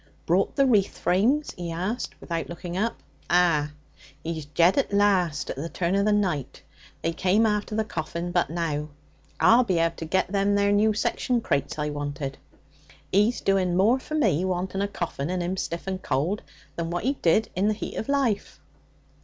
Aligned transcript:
'Brought 0.25 0.55
the 0.55 0.65
wreath 0.65 0.97
frames?' 0.97 1.51
he 1.55 1.71
asked, 1.71 2.19
without 2.19 2.49
looking 2.49 2.75
up. 2.75 3.03
'Ah.' 3.29 3.69
'He's 4.23 4.47
jead 4.47 4.75
at 4.79 4.91
last. 4.91 5.51
At 5.51 5.57
the 5.57 5.69
turn 5.69 5.93
of 5.93 6.05
the 6.05 6.11
night. 6.11 6.63
They 7.03 7.13
came 7.13 7.45
after 7.45 7.75
the 7.75 7.85
coffin 7.85 8.31
but 8.31 8.49
now. 8.49 8.89
I'll 9.39 9.63
be 9.63 9.77
able 9.77 9.95
to 9.97 10.05
get 10.05 10.27
them 10.31 10.55
there 10.55 10.71
new 10.71 10.95
section 10.95 11.39
crates 11.39 11.77
I 11.77 11.91
wanted. 11.91 12.39
He's 13.11 13.41
doing 13.41 13.77
more 13.77 13.99
for 13.99 14.15
me, 14.15 14.43
wanting 14.43 14.81
a 14.81 14.87
coffin, 14.87 15.29
and 15.29 15.43
him 15.43 15.55
stiff 15.55 15.85
and 15.85 16.01
cold, 16.01 16.41
than 16.77 16.89
what 16.89 17.03
he 17.03 17.13
did 17.21 17.49
in 17.55 17.67
the 17.67 17.75
heat 17.75 17.93
of 17.97 18.09
life.' 18.09 18.59